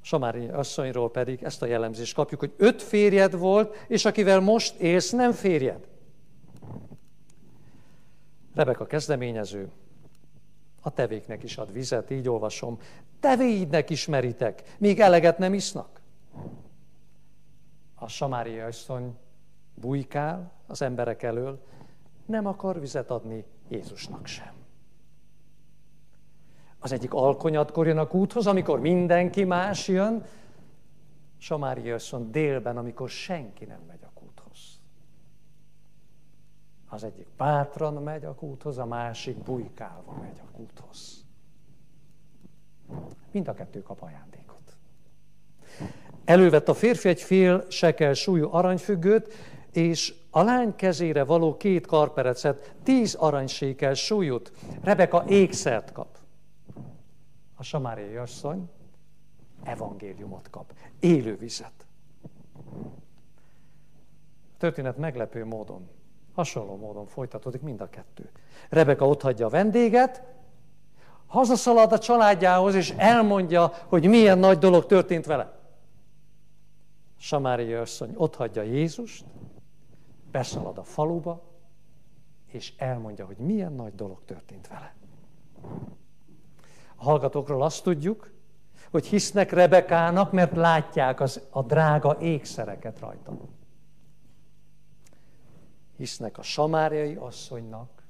Samári 0.00 0.48
asszonyról 0.48 1.10
pedig 1.10 1.42
ezt 1.42 1.62
a 1.62 1.66
jellemzést 1.66 2.14
kapjuk, 2.14 2.40
hogy 2.40 2.52
öt 2.56 2.82
férjed 2.82 3.38
volt, 3.38 3.76
és 3.86 4.04
akivel 4.04 4.40
most 4.40 4.80
élsz, 4.80 5.10
nem 5.10 5.32
férjed. 5.32 5.88
Rebeka 8.54 8.86
kezdeményező, 8.86 9.70
a 10.80 10.90
tevéknek 10.90 11.42
is 11.42 11.56
ad 11.56 11.72
vizet, 11.72 12.10
így 12.10 12.28
olvasom. 12.28 12.78
Tevéidnek 13.20 13.90
ismeritek, 13.90 14.62
míg 14.78 15.00
eleget 15.00 15.38
nem 15.38 15.54
isznak. 15.54 16.00
A 17.98 18.08
samária 18.08 18.66
asszony 18.66 19.16
bujkál 19.74 20.52
az 20.66 20.82
emberek 20.82 21.22
elől, 21.22 21.66
nem 22.26 22.46
akar 22.46 22.80
vizet 22.80 23.10
adni 23.10 23.44
Jézusnak 23.68 24.26
sem. 24.26 24.52
Az 26.78 26.92
egyik 26.92 27.14
alkonyatkor 27.14 27.86
jön 27.86 27.98
a 27.98 28.06
kúthoz, 28.06 28.46
amikor 28.46 28.80
mindenki 28.80 29.44
más 29.44 29.88
jön, 29.88 30.24
Samária 31.38 31.94
asszony 31.94 32.30
délben, 32.30 32.76
amikor 32.76 33.08
senki 33.08 33.64
nem 33.64 33.80
megy 33.86 34.02
a 34.02 34.10
kúthoz. 34.14 34.80
Az 36.88 37.04
egyik 37.04 37.26
bátran 37.36 38.02
megy 38.02 38.24
a 38.24 38.34
kúthoz, 38.34 38.78
a 38.78 38.86
másik 38.86 39.36
bujkálva 39.36 40.12
megy 40.20 40.40
a 40.40 40.56
kúthoz. 40.56 41.24
Mind 43.30 43.48
a 43.48 43.54
kettő 43.54 43.82
kap 43.82 44.02
ajándékot. 44.02 44.37
Elővett 46.28 46.68
a 46.68 46.74
férfi 46.74 47.08
egy 47.08 47.22
fél 47.22 47.64
sekel 47.68 48.12
súlyú 48.12 48.48
aranyfüggőt, 48.52 49.34
és 49.72 50.14
a 50.30 50.42
lány 50.42 50.76
kezére 50.76 51.24
való 51.24 51.56
két 51.56 51.86
karperecet, 51.86 52.74
tíz 52.82 53.14
aranysékel 53.14 53.94
súlyút. 53.94 54.52
Rebeka 54.82 55.24
ékszert 55.28 55.92
kap. 55.92 56.18
A 57.56 57.62
samáriai 57.62 58.16
asszony 58.16 58.70
evangéliumot 59.62 60.50
kap, 60.50 60.72
élő 61.00 61.36
vizet. 61.36 61.86
A 64.54 64.58
történet 64.58 64.96
meglepő 64.96 65.44
módon, 65.44 65.88
hasonló 66.34 66.76
módon 66.76 67.06
folytatódik 67.06 67.60
mind 67.60 67.80
a 67.80 67.88
kettő. 67.88 68.30
Rebeka 68.68 69.08
otthagyja 69.08 69.46
a 69.46 69.50
vendéget, 69.50 70.22
hazaszalad 71.26 71.92
a 71.92 71.98
családjához, 71.98 72.74
és 72.74 72.94
elmondja, 72.96 73.72
hogy 73.86 74.06
milyen 74.06 74.38
nagy 74.38 74.58
dolog 74.58 74.86
történt 74.86 75.26
vele. 75.26 75.56
Samária 77.18 77.80
asszony 77.80 78.14
otthagyja 78.16 78.62
Jézust, 78.62 79.24
beszalad 80.30 80.78
a 80.78 80.84
faluba, 80.84 81.42
és 82.46 82.74
elmondja, 82.76 83.26
hogy 83.26 83.36
milyen 83.36 83.72
nagy 83.72 83.94
dolog 83.94 84.24
történt 84.24 84.68
vele. 84.68 84.94
A 86.96 87.04
hallgatókról 87.04 87.62
azt 87.62 87.82
tudjuk, 87.82 88.30
hogy 88.90 89.06
hisznek 89.06 89.50
Rebekának, 89.50 90.32
mert 90.32 90.56
látják 90.56 91.20
az, 91.20 91.46
a 91.50 91.62
drága 91.62 92.16
ékszereket 92.20 92.98
rajta. 92.98 93.36
Hisznek 95.96 96.38
a 96.38 96.42
samáriai 96.42 97.14
asszonynak, 97.14 98.02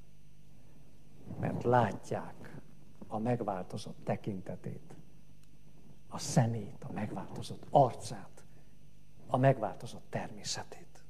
mert 1.40 1.64
látják 1.64 2.60
a 3.06 3.18
megváltozott 3.18 3.98
tekintetét, 4.04 4.94
a 6.08 6.18
szemét, 6.18 6.84
a 6.88 6.92
megváltozott 6.92 7.66
arcát, 7.70 8.37
a 9.28 9.36
megváltozott 9.36 10.06
természetét. 10.10 11.02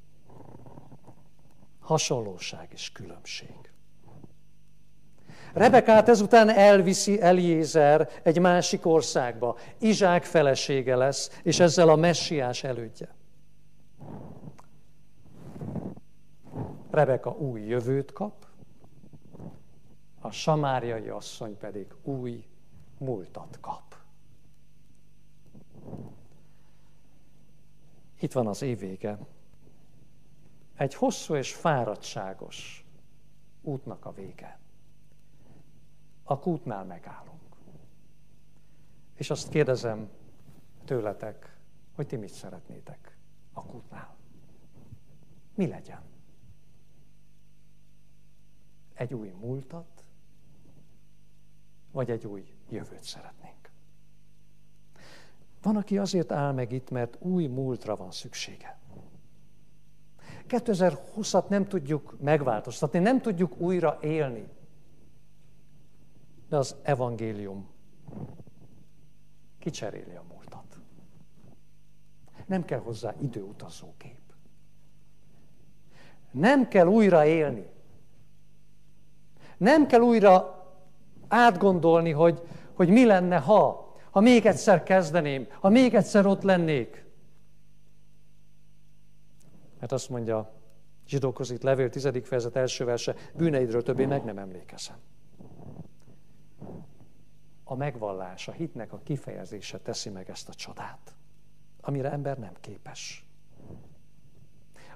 Hasonlóság 1.80 2.68
és 2.72 2.92
különbség. 2.92 3.70
Rebekát 5.52 6.08
ezután 6.08 6.48
elviszi 6.48 7.20
Eliézer 7.20 8.08
egy 8.22 8.38
másik 8.38 8.86
országba. 8.86 9.56
Izsák 9.78 10.24
felesége 10.24 10.96
lesz, 10.96 11.40
és 11.42 11.60
ezzel 11.60 11.88
a 11.88 11.96
messiás 11.96 12.64
elődje. 12.64 13.14
Rebeka 16.90 17.30
új 17.30 17.60
jövőt 17.60 18.12
kap, 18.12 18.46
a 20.20 20.30
samáriai 20.30 21.08
asszony 21.08 21.56
pedig 21.56 21.86
új 22.02 22.44
múltat 22.98 23.58
kap. 23.60 23.87
Itt 28.20 28.32
van 28.32 28.46
az 28.46 28.62
évvége. 28.62 29.18
Egy 30.76 30.94
hosszú 30.94 31.34
és 31.34 31.54
fáradtságos 31.54 32.84
útnak 33.62 34.04
a 34.04 34.12
vége 34.12 34.58
a 36.30 36.38
kútnál 36.38 36.84
megállunk. 36.84 37.56
És 39.14 39.30
azt 39.30 39.48
kérdezem 39.48 40.10
tőletek, 40.84 41.56
hogy 41.94 42.06
ti 42.06 42.16
mit 42.16 42.32
szeretnétek 42.32 43.18
a 43.52 43.62
kútnál. 43.62 44.16
Mi 45.54 45.66
legyen? 45.66 46.02
Egy 48.94 49.14
új 49.14 49.28
múltat, 49.28 50.04
vagy 51.90 52.10
egy 52.10 52.26
új 52.26 52.54
jövőt 52.68 53.02
szeretnénk. 53.04 53.57
Van, 55.68 55.76
aki 55.76 55.98
azért 55.98 56.32
áll 56.32 56.52
meg 56.52 56.72
itt, 56.72 56.90
mert 56.90 57.16
új 57.20 57.46
múltra 57.46 57.96
van 57.96 58.10
szüksége. 58.10 58.78
2020-at 60.48 61.48
nem 61.48 61.66
tudjuk 61.66 62.16
megváltoztatni, 62.20 62.98
nem 62.98 63.20
tudjuk 63.20 63.60
újra 63.60 63.98
élni 64.02 64.48
de 66.48 66.56
az 66.56 66.76
evangélium 66.82 67.68
kicseréli 69.58 70.14
a 70.14 70.22
múltat. 70.32 70.78
Nem 72.46 72.64
kell 72.64 72.80
hozzá 72.80 73.14
időutazókép. 73.20 74.20
Nem 76.30 76.68
kell 76.68 76.86
újra 76.86 77.24
élni. 77.24 77.66
Nem 79.56 79.86
kell 79.86 80.00
újra 80.00 80.64
átgondolni, 81.28 82.10
hogy, 82.10 82.42
hogy 82.72 82.88
mi 82.88 83.04
lenne, 83.04 83.38
ha, 83.38 83.87
ha 84.18 84.24
még 84.24 84.46
egyszer 84.46 84.82
kezdeném, 84.82 85.46
ha 85.60 85.68
még 85.68 85.94
egyszer 85.94 86.26
ott 86.26 86.42
lennék. 86.42 87.04
Mert 89.78 89.92
azt 89.92 90.08
mondja 90.08 90.52
zsidókhoz 91.06 91.50
itt 91.50 91.62
levél 91.62 91.88
10. 91.88 92.08
fejezet 92.22 92.56
első 92.56 92.84
verse, 92.84 93.14
bűneidről 93.34 93.82
többé 93.82 94.06
meg 94.06 94.24
nem 94.24 94.38
emlékezem 94.38 94.96
a 97.64 97.74
megvallás, 97.74 98.48
a 98.48 98.52
hitnek 98.52 98.92
a 98.92 99.00
kifejezése 99.02 99.78
teszi 99.78 100.10
meg 100.10 100.30
ezt 100.30 100.48
a 100.48 100.54
csodát, 100.54 101.14
amire 101.80 102.10
ember 102.10 102.38
nem 102.38 102.54
képes. 102.60 103.26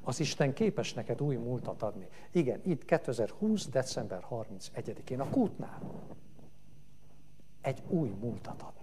Az 0.00 0.20
Isten 0.20 0.52
képes 0.52 0.94
neked 0.94 1.20
új 1.20 1.36
múltat 1.36 1.82
adni. 1.82 2.08
Igen, 2.30 2.60
itt 2.64 2.84
2020. 2.84 3.68
december 3.68 4.26
31-én 4.30 5.20
a 5.20 5.28
kútnál 5.28 5.80
egy 7.62 7.82
új 7.88 8.08
múltat 8.08 8.62
adni. 8.62 8.81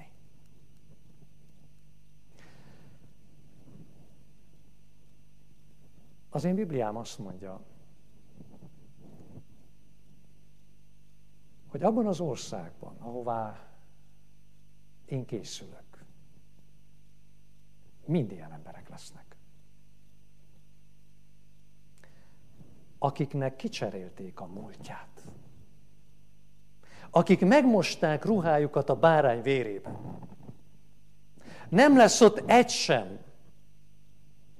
Az 6.29 6.43
én 6.43 6.55
Bibliám 6.55 6.95
azt 6.95 7.19
mondja, 7.19 7.61
hogy 11.67 11.83
abban 11.83 12.07
az 12.07 12.19
országban, 12.19 12.95
ahová 12.99 13.67
én 15.05 15.25
készülök. 15.25 16.05
Mind 18.05 18.31
ilyen 18.31 18.51
emberek 18.51 18.89
lesznek. 18.89 19.35
Akiknek 22.97 23.55
kicserélték 23.55 24.39
a 24.39 24.45
múltját. 24.45 25.27
Akik 27.09 27.45
megmosták 27.45 28.25
ruhájukat 28.25 28.89
a 28.89 28.95
bárány 28.95 29.41
vérében. 29.41 29.97
Nem 31.69 31.97
lesz 31.97 32.21
ott 32.21 32.49
egy 32.49 32.69
sem, 32.69 33.19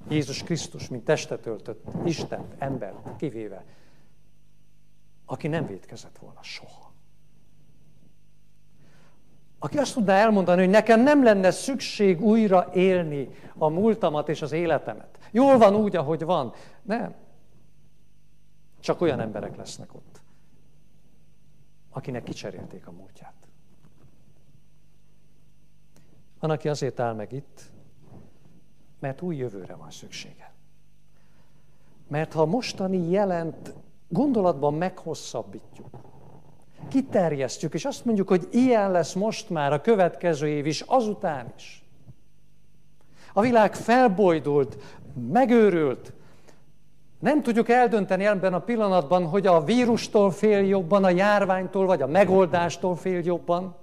Jézus 0.10 0.44
Krisztus, 0.44 0.88
mint 0.88 1.04
testet 1.04 1.46
öltött 1.46 1.84
Isten, 2.06 2.46
embert 2.58 3.16
kivéve, 3.18 3.66
aki 5.26 5.48
nem 5.48 5.68
védkezett 5.68 6.18
volna 6.18 6.44
soha. 6.44 6.92
Aki 9.60 9.78
azt 9.78 9.94
tudná 9.94 10.14
elmondani, 10.14 10.62
hogy 10.62 10.70
nekem 10.70 11.02
nem 11.02 11.24
lenne 11.24 11.52
szükség 11.52 12.22
újra 12.22 12.70
élni 12.74 13.30
a 13.58 13.68
múltamat 13.68 14.30
és 14.30 14.42
az 14.42 14.52
életemet. 14.52 15.18
Jól 15.32 15.58
van 15.58 15.76
úgy, 15.76 15.96
ahogy 15.96 16.24
van. 16.24 16.54
Nem. 16.82 17.16
Csak 18.80 19.02
olyan 19.02 19.20
emberek 19.20 19.56
lesznek 19.56 19.94
ott, 19.94 20.22
akinek 21.90 22.24
kicserélték 22.24 22.88
a 22.88 22.92
múltját. 22.92 23.34
Van, 26.40 26.50
aki 26.50 26.70
azért 26.70 27.00
áll 27.00 27.14
meg 27.14 27.32
itt, 27.32 27.72
mert 29.00 29.22
új 29.22 29.36
jövőre 29.36 29.76
van 29.76 29.92
szüksége. 29.92 30.52
Mert 32.08 32.34
ha 32.34 32.46
mostani 32.46 33.10
jelent 33.10 33.74
gondolatban 34.08 34.74
meghosszabbítjuk, 34.74 35.88
kiterjesztjük, 36.88 37.74
és 37.74 37.86
azt 37.86 38.06
mondjuk, 38.06 38.28
hogy 38.28 38.48
ilyen 38.52 38.92
lesz 38.92 39.14
most 39.14 39.50
már 39.50 39.74
a 39.74 39.82
következő 39.82 40.48
év 40.48 40.66
is, 40.66 40.82
azután 40.82 41.54
is. 41.58 41.84
A 43.34 43.42
világ 43.42 43.76
felbojdult, 43.76 44.78
megőrült. 45.32 46.14
Nem 47.20 47.42
tudjuk 47.42 47.70
eldönteni 47.70 48.26
ebben 48.26 48.54
a 48.54 48.60
pillanatban, 48.60 49.26
hogy 49.26 49.48
a 49.48 49.64
vírustól 49.64 50.32
fél 50.32 50.66
jobban, 50.66 51.04
a 51.04 51.10
járványtól, 51.10 51.86
vagy 51.86 52.02
a 52.02 52.08
megoldástól 52.08 52.96
fél 52.96 53.22
jobban. 53.24 53.76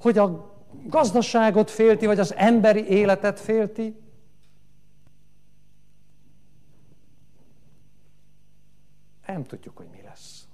Hogy 0.00 0.18
a 0.18 0.51
gazdaságot 0.86 1.70
félti, 1.70 2.06
vagy 2.06 2.18
az 2.18 2.34
emberi 2.34 2.86
életet 2.86 3.40
félti. 3.40 4.00
Nem 9.26 9.44
tudjuk, 9.44 9.76
hogy 9.76 9.88
mi 9.88 10.02
lesz. 10.02 10.48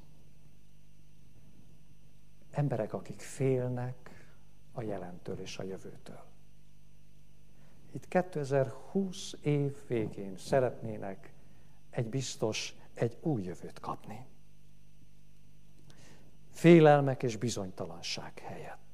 Emberek, 2.50 2.92
akik 2.92 3.20
félnek 3.20 4.26
a 4.72 4.82
jelentől 4.82 5.40
és 5.40 5.58
a 5.58 5.62
jövőtől. 5.62 6.22
Itt 7.92 8.08
2020 8.08 9.34
év 9.42 9.76
végén 9.86 10.36
szeretnének 10.36 11.32
egy 11.90 12.06
biztos, 12.06 12.74
egy 12.94 13.16
új 13.20 13.42
jövőt 13.42 13.80
kapni. 13.80 14.26
Félelmek 16.50 17.22
és 17.22 17.36
bizonytalanság 17.36 18.38
helyett. 18.38 18.87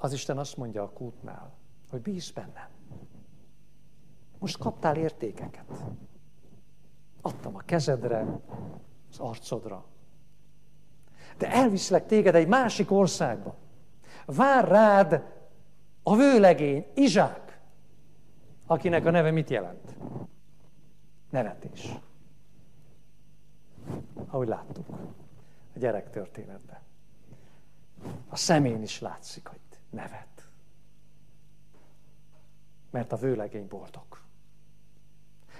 Az 0.00 0.12
Isten 0.12 0.38
azt 0.38 0.56
mondja 0.56 0.82
a 0.82 0.90
kútnál, 0.90 1.52
hogy 1.90 2.00
bízz 2.00 2.30
bennem. 2.30 2.68
Most 4.38 4.58
kaptál 4.58 4.96
értékeket. 4.96 5.84
Adtam 7.20 7.56
a 7.56 7.60
kezedre, 7.60 8.40
az 9.10 9.18
arcodra. 9.18 9.84
De 11.36 11.52
elviszlek 11.52 12.06
téged 12.06 12.34
egy 12.34 12.48
másik 12.48 12.90
országba. 12.90 13.56
Vár 14.26 14.68
rád 14.68 15.24
a 16.02 16.16
vőlegény, 16.16 16.86
Izsák, 16.94 17.60
akinek 18.66 19.04
a 19.04 19.10
neve 19.10 19.30
mit 19.30 19.50
jelent? 19.50 19.96
Nevetés. 21.30 21.94
Ahogy 24.26 24.48
láttuk 24.48 24.88
a 25.74 25.78
gyerek 25.78 26.10
történetben. 26.10 26.78
A 28.28 28.36
szemén 28.36 28.82
is 28.82 29.00
látszik, 29.00 29.46
hogy 29.46 29.60
nevet. 29.90 30.26
Mert 32.90 33.12
a 33.12 33.16
vőlegény 33.16 33.66
boldog. 33.68 34.06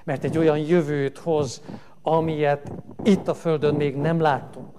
Mert 0.04 0.24
egy 0.24 0.38
olyan 0.38 0.58
jövőt 0.58 1.18
hoz, 1.18 1.62
amilyet 2.02 2.72
itt 3.02 3.28
a 3.28 3.34
Földön 3.34 3.74
még 3.74 3.96
nem 3.96 4.20
láttunk. 4.20 4.78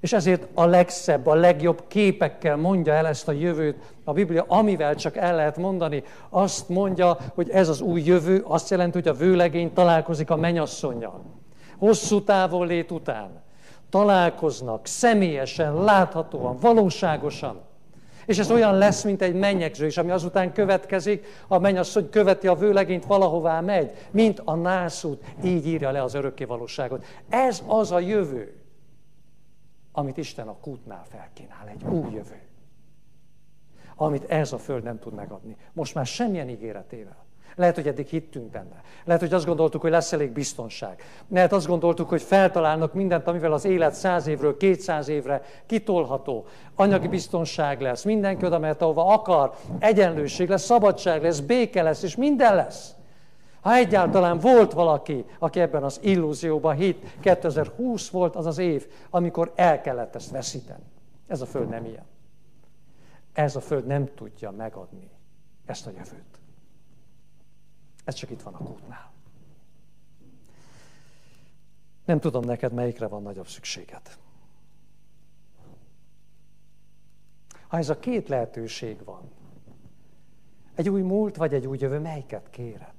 És 0.00 0.12
ezért 0.12 0.48
a 0.54 0.64
legszebb, 0.64 1.26
a 1.26 1.34
legjobb 1.34 1.84
képekkel 1.88 2.56
mondja 2.56 2.92
el 2.92 3.06
ezt 3.06 3.28
a 3.28 3.32
jövőt 3.32 3.94
a 4.04 4.12
Biblia, 4.12 4.44
amivel 4.48 4.94
csak 4.94 5.16
el 5.16 5.34
lehet 5.34 5.56
mondani. 5.56 6.02
Azt 6.28 6.68
mondja, 6.68 7.16
hogy 7.34 7.50
ez 7.50 7.68
az 7.68 7.80
új 7.80 8.02
jövő, 8.02 8.44
azt 8.46 8.70
jelenti, 8.70 8.98
hogy 8.98 9.08
a 9.08 9.14
vőlegény 9.14 9.72
találkozik 9.72 10.30
a 10.30 10.36
menyasszonyjal. 10.36 11.24
Hosszú 11.78 12.22
lét 12.50 12.90
után 12.90 13.42
találkoznak 13.90 14.86
személyesen, 14.86 15.74
láthatóan, 15.74 16.56
valóságosan. 16.56 17.60
És 18.30 18.38
ez 18.38 18.50
olyan 18.50 18.78
lesz, 18.78 19.04
mint 19.04 19.22
egy 19.22 19.34
mennyegző, 19.34 19.88
ami 19.96 20.10
azután 20.10 20.52
következik, 20.52 21.26
a 21.48 21.58
mennyasszony 21.58 22.10
követi 22.10 22.46
a 22.46 22.54
vőlegényt, 22.54 23.06
valahová 23.06 23.60
megy, 23.60 23.90
mint 24.10 24.40
a 24.44 24.54
nászút, 24.54 25.24
így 25.44 25.66
írja 25.66 25.90
le 25.90 26.02
az 26.02 26.14
örökké 26.14 26.44
valóságot. 26.44 27.04
Ez 27.28 27.62
az 27.66 27.92
a 27.92 27.98
jövő 27.98 28.60
amit 29.92 30.16
Isten 30.16 30.48
a 30.48 30.56
kútnál 30.56 31.04
felkínál, 31.08 31.68
egy 31.68 31.84
új 31.84 32.12
jövő. 32.12 32.40
Amit 33.94 34.24
ez 34.24 34.52
a 34.52 34.58
föld 34.58 34.82
nem 34.82 34.98
tud 34.98 35.14
megadni. 35.14 35.56
Most 35.72 35.94
már 35.94 36.06
semmilyen 36.06 36.48
ígéretével. 36.48 37.24
Lehet, 37.56 37.74
hogy 37.74 37.86
eddig 37.86 38.06
hittünk 38.06 38.50
benne. 38.50 38.82
Lehet, 39.04 39.20
hogy 39.20 39.32
azt 39.32 39.46
gondoltuk, 39.46 39.80
hogy 39.80 39.90
lesz 39.90 40.12
elég 40.12 40.30
biztonság. 40.30 41.02
Lehet 41.28 41.52
azt 41.52 41.66
gondoltuk, 41.66 42.08
hogy 42.08 42.22
feltalálnak 42.22 42.94
mindent, 42.94 43.26
amivel 43.26 43.52
az 43.52 43.64
élet 43.64 43.94
száz 43.94 44.26
évről 44.26 44.56
200 44.56 45.08
évre 45.08 45.42
kitolható. 45.66 46.46
Anyagi 46.74 47.08
biztonság 47.08 47.80
lesz, 47.80 48.04
mindenki 48.04 48.44
oda 48.44 48.58
mehet, 48.58 48.82
ahova 48.82 49.06
akar, 49.06 49.54
egyenlőség 49.78 50.48
lesz, 50.48 50.64
szabadság 50.64 51.22
lesz, 51.22 51.40
béke 51.40 51.82
lesz, 51.82 52.02
és 52.02 52.16
minden 52.16 52.54
lesz. 52.54 52.94
Ha 53.60 53.74
egyáltalán 53.74 54.38
volt 54.38 54.72
valaki, 54.72 55.24
aki 55.38 55.60
ebben 55.60 55.82
az 55.82 55.98
illúzióban 56.02 56.74
hitt, 56.74 57.02
2020 57.20 58.08
volt 58.08 58.36
az 58.36 58.46
az 58.46 58.58
év, 58.58 58.86
amikor 59.10 59.52
el 59.54 59.80
kellett 59.80 60.14
ezt 60.14 60.30
veszíteni. 60.30 60.84
Ez 61.26 61.40
a 61.40 61.46
Föld 61.46 61.68
nem 61.68 61.84
ilyen. 61.84 62.04
Ez 63.32 63.56
a 63.56 63.60
Föld 63.60 63.86
nem 63.86 64.08
tudja 64.14 64.50
megadni 64.50 65.10
ezt 65.66 65.86
a 65.86 65.90
jövőt. 65.90 66.29
Ez 68.04 68.14
csak 68.14 68.30
itt 68.30 68.42
van 68.42 68.54
a 68.54 68.58
kútnál. 68.58 69.10
Nem 72.04 72.20
tudom 72.20 72.44
neked, 72.44 72.72
melyikre 72.72 73.06
van 73.06 73.22
nagyobb 73.22 73.48
szükséged. 73.48 74.18
Ha 77.68 77.76
ez 77.78 77.88
a 77.88 77.98
két 77.98 78.28
lehetőség 78.28 79.04
van, 79.04 79.30
egy 80.74 80.88
új 80.88 81.00
múlt 81.00 81.36
vagy 81.36 81.54
egy 81.54 81.66
új 81.66 81.76
jövő, 81.80 81.98
melyiket 81.98 82.50
kéred? 82.50 82.94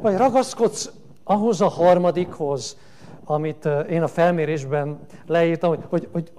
Vagy 0.00 0.16
ragaszkodsz 0.16 0.90
ahhoz 1.24 1.60
a 1.60 1.68
harmadikhoz, 1.68 2.76
amit 3.24 3.64
én 3.88 4.02
a 4.02 4.08
felmérésben 4.08 5.00
leírtam, 5.26 5.70
hogy, 5.70 5.84
hogy, 5.88 6.08
hogy 6.12 6.32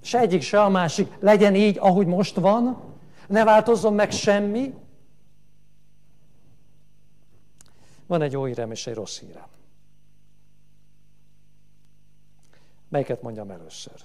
se 0.00 0.18
egyik, 0.18 0.42
se 0.42 0.62
a 0.62 0.68
másik 0.68 1.12
legyen 1.20 1.54
így, 1.54 1.78
ahogy 1.78 2.06
most 2.06 2.36
van, 2.36 2.80
ne 3.28 3.44
változzon 3.44 3.94
meg 3.94 4.10
semmi. 4.10 4.74
Van 8.10 8.22
egy 8.22 8.32
jó 8.32 8.44
hírem 8.44 8.70
és 8.70 8.86
egy 8.86 8.94
rossz 8.94 9.18
hírem. 9.18 9.48
Melyiket 12.88 13.22
mondjam 13.22 13.50
először? 13.50 14.04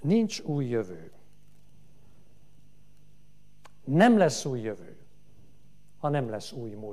Nincs 0.00 0.40
új 0.40 0.66
jövő. 0.66 1.12
Nem 3.84 4.18
lesz 4.18 4.44
új 4.44 4.60
jövő, 4.60 4.96
ha 5.98 6.08
nem 6.08 6.28
lesz 6.28 6.52
új 6.52 6.70
múlt. 6.70 6.90